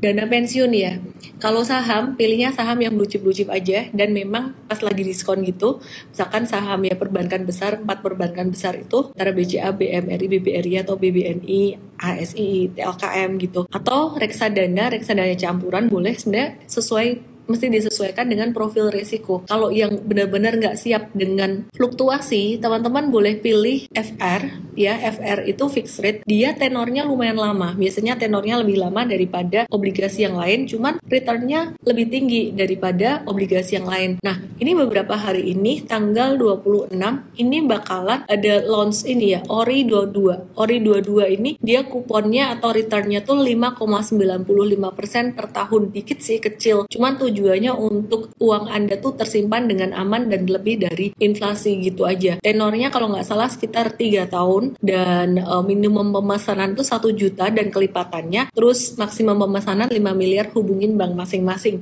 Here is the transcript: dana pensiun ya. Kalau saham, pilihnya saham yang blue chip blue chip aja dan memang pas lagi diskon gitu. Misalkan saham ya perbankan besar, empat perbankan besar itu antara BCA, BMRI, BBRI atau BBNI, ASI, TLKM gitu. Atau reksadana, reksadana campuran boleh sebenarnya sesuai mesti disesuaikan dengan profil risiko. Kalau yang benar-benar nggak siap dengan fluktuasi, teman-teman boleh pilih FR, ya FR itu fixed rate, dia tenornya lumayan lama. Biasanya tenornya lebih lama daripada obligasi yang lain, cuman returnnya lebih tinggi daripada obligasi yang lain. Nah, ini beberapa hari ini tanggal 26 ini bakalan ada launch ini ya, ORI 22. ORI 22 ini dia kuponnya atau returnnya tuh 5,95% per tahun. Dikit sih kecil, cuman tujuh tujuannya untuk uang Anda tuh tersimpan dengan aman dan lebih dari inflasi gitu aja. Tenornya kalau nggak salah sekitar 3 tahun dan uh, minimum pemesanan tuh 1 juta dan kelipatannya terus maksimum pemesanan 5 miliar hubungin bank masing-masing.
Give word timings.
dana 0.00 0.24
pensiun 0.24 0.72
ya. 0.72 0.96
Kalau 1.40 1.64
saham, 1.64 2.16
pilihnya 2.16 2.52
saham 2.52 2.80
yang 2.80 2.92
blue 2.96 3.08
chip 3.08 3.20
blue 3.20 3.36
chip 3.36 3.48
aja 3.52 3.88
dan 3.92 4.12
memang 4.16 4.56
pas 4.68 4.80
lagi 4.80 5.04
diskon 5.04 5.44
gitu. 5.44 5.80
Misalkan 6.12 6.48
saham 6.48 6.80
ya 6.84 6.96
perbankan 6.96 7.44
besar, 7.44 7.80
empat 7.80 8.00
perbankan 8.00 8.48
besar 8.48 8.80
itu 8.80 9.12
antara 9.12 9.32
BCA, 9.32 9.72
BMRI, 9.76 10.26
BBRI 10.26 10.74
atau 10.80 10.96
BBNI, 10.96 11.62
ASI, 12.00 12.72
TLKM 12.76 13.30
gitu. 13.40 13.68
Atau 13.68 14.16
reksadana, 14.16 14.92
reksadana 14.92 15.36
campuran 15.36 15.92
boleh 15.92 16.16
sebenarnya 16.16 16.60
sesuai 16.64 17.29
mesti 17.50 17.66
disesuaikan 17.66 18.30
dengan 18.30 18.54
profil 18.54 18.94
risiko. 18.94 19.42
Kalau 19.50 19.74
yang 19.74 19.98
benar-benar 20.06 20.54
nggak 20.56 20.78
siap 20.78 21.10
dengan 21.10 21.66
fluktuasi, 21.74 22.62
teman-teman 22.62 23.10
boleh 23.10 23.42
pilih 23.42 23.90
FR, 23.90 24.70
ya 24.78 24.94
FR 25.10 25.44
itu 25.50 25.66
fixed 25.66 25.98
rate, 25.98 26.22
dia 26.24 26.54
tenornya 26.54 27.02
lumayan 27.02 27.42
lama. 27.42 27.74
Biasanya 27.74 28.16
tenornya 28.16 28.62
lebih 28.62 28.78
lama 28.78 29.02
daripada 29.02 29.66
obligasi 29.68 30.24
yang 30.24 30.38
lain, 30.38 30.70
cuman 30.70 31.02
returnnya 31.02 31.74
lebih 31.82 32.06
tinggi 32.06 32.54
daripada 32.54 33.26
obligasi 33.26 33.80
yang 33.80 33.88
lain. 33.90 34.10
Nah, 34.22 34.38
ini 34.60 34.76
beberapa 34.76 35.16
hari 35.16 35.50
ini 35.50 35.82
tanggal 35.84 36.36
26 36.36 36.94
ini 37.40 37.58
bakalan 37.64 38.22
ada 38.28 38.54
launch 38.64 39.08
ini 39.08 39.36
ya, 39.36 39.40
ORI 39.48 39.88
22. 39.88 40.54
ORI 40.56 40.76
22 40.84 41.36
ini 41.40 41.50
dia 41.58 41.82
kuponnya 41.88 42.52
atau 42.54 42.70
returnnya 42.76 43.24
tuh 43.24 43.40
5,95% 43.40 45.36
per 45.36 45.46
tahun. 45.48 45.82
Dikit 45.90 46.18
sih 46.20 46.38
kecil, 46.38 46.84
cuman 46.86 47.16
tujuh 47.16 47.39
tujuannya 47.40 47.72
untuk 47.72 48.36
uang 48.36 48.68
Anda 48.68 49.00
tuh 49.00 49.16
tersimpan 49.16 49.64
dengan 49.64 49.96
aman 49.96 50.28
dan 50.28 50.44
lebih 50.44 50.84
dari 50.84 51.16
inflasi 51.16 51.80
gitu 51.80 52.04
aja. 52.04 52.36
Tenornya 52.44 52.92
kalau 52.92 53.08
nggak 53.16 53.24
salah 53.24 53.48
sekitar 53.48 53.96
3 53.96 54.28
tahun 54.28 54.76
dan 54.84 55.40
uh, 55.40 55.64
minimum 55.64 56.12
pemesanan 56.12 56.76
tuh 56.76 56.84
1 56.84 57.00
juta 57.16 57.48
dan 57.48 57.72
kelipatannya 57.72 58.52
terus 58.52 59.00
maksimum 59.00 59.40
pemesanan 59.48 59.88
5 59.88 59.96
miliar 60.12 60.52
hubungin 60.52 61.00
bank 61.00 61.16
masing-masing. 61.16 61.80